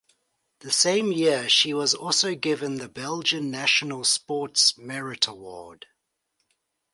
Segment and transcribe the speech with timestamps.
[0.61, 5.85] The same year she was also given the Belgian National Sports Merit Award.